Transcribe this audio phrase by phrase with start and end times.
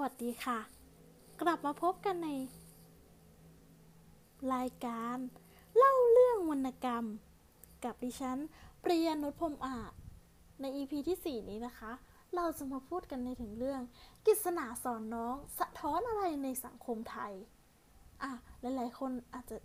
[0.00, 0.58] วัสดีค่ะ
[1.40, 2.28] กลับมาพบกันใน
[4.54, 5.16] รายการ
[5.76, 7.04] เล่าเรื่องวรรณกรรม
[7.84, 8.38] กับดิฉัน
[8.82, 9.92] ปริยานุชพรมอาจ
[10.60, 11.92] ใน EP ที่ 4 นี้นะคะ
[12.34, 13.80] เราจะมาพูดกันในถึงเรื่อง
[14.26, 17.32] กิษณาสอนน้อง สะท้อนอะไรในสังคมไทย
[18.22, 18.30] อะ
[18.60, 19.56] หลายๆ คนอาจจะ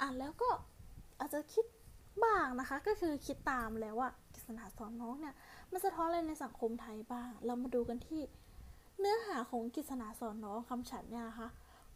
[0.00, 0.50] อ่านแล้วก็
[1.20, 1.64] อาจจะคิด
[2.24, 5.34] บ้างนะคะ ก็คือคิดตามแล้วว่ากิษณาสอนน้องเนี่ย
[5.70, 8.22] มันสะท้อนอะไรในสังคมไทยบ้าง เรามาดูกันที่
[9.00, 11.48] เนื้อหาของกิษณาสอนน้องคำฉันเนี่ยนะคะ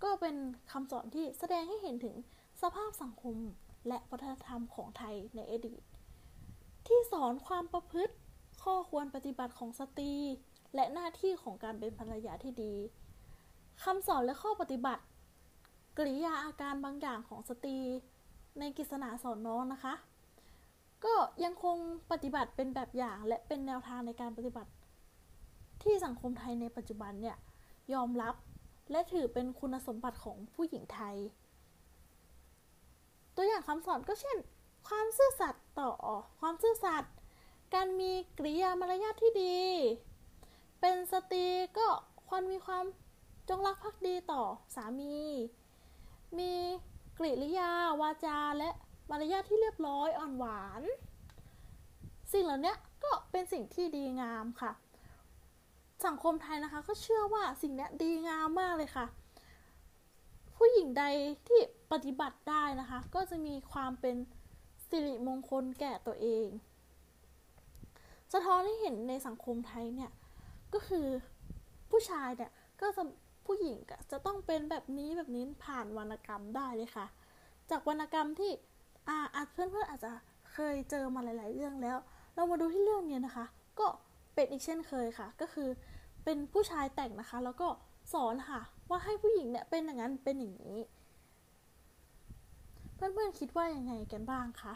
[0.02, 0.36] ก็เป็น
[0.72, 2.14] คำสอนที่แสดงให้เห็นถึง
[2.62, 3.36] สภาพสังคม
[3.88, 5.82] และวัฒนธรรมของไทยในอดีต
[6.86, 8.14] ที่สอนความประพฤติ
[8.64, 10.14] ข้อควรปฏิบัติของสตรี
[10.74, 12.74] และหน้าที่ของการเป็นภรรยาที่ดี
[13.84, 15.02] คำสอนและข้อปฏิบัติ
[15.98, 17.78] กริยาอาการบางอย่างของสตรี
[18.58, 19.94] ในกิษณาสอนน้องนะคะ
[21.04, 21.14] ก็
[21.44, 21.76] ยังคง
[22.12, 24.70] ปฏิบัติเป็นแบบอย่างและเป็นแนวทางในการปฏิบัติ
[25.86, 27.36] ที่สังคมไทยในปัจจุบันเนี่ย
[27.94, 28.34] ยอมรับ
[28.90, 31.16] และถือเป็นคุณสมบัติของผู้หญิงไทย
[33.36, 34.36] ตัวอย่างคำสอนก็เช่น
[34.88, 35.90] ความซื่อสัตย์ต่อ
[36.40, 37.12] ความซื่อสัตย์
[37.74, 39.58] การมีกริยามารยาทที่ดี
[40.80, 41.46] เป็นสตรี
[41.78, 41.88] ก็
[42.28, 42.84] ควรมีความ
[43.48, 44.42] จงรักภักดีต่อ
[44.74, 45.18] สามี
[46.38, 46.52] มี
[47.18, 48.70] กริยาวาจาและ
[49.10, 50.82] มารยาทที่เรียบร้อยอ่อนหวาน
[52.32, 54.72] สิ่งเหล่านี้ก็เป็นสิ่งที่ดีงามค่ะ
[56.06, 59.06] สังคมไทยนะคะ ก็เชื่อว่าสิ่งนี้ดีงามมากเลยค่ะ
[60.56, 61.04] ผู้หญิงใด
[61.48, 61.60] ที่
[61.92, 64.16] ปฏิบัติได้นะคะ ก็จะมีความเป็น
[64.88, 66.46] สิริมงคลแก่ตัวเอง
[68.32, 70.10] สะท้อนให้เห็นในสังคมไทยเนี่ย
[70.72, 71.06] ก็คือ
[71.90, 73.02] ผู้ชายเนี่ยก็จะ
[73.46, 73.76] ผู้หญิง
[74.10, 77.06] จะต้องเป็นแบบนี้แบบนี้ผ่านวรรณกรรมได้เลยค่ะ
[77.70, 78.52] จากวรรณกรรมที่
[79.08, 80.12] อ่าอาจเพื่อนๆอาจจะ
[80.52, 81.96] เคยเจอมาหลาย ๆ เรื่องแล้ว
[82.34, 83.46] เรามาดูที่เรื่องนี้นะคะ
[83.78, 83.86] ก็
[84.34, 85.68] เป็นอีกเช่นเคยค่ะ ก็คือ
[86.24, 87.68] เป็นผู้ชายแต่งนะคะ แล้วก็
[88.12, 90.78] สอนค่ะ ว่าให้ผู้หญิงเนี่ยเป็นอย่างนั้นเป็นอย่างนี้
[92.94, 94.74] เพื่อนๆคิดว่ายังไงกันบ้างคะ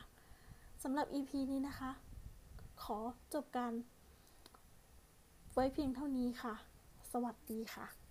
[0.83, 1.91] สำหรับ EP นี้นะคะ
[2.83, 2.99] ขอ
[3.35, 3.73] จบการ
[5.55, 6.55] ไว้เพียงเท่านี้ค่ะ
[7.13, 8.08] สวัสดีค่ะ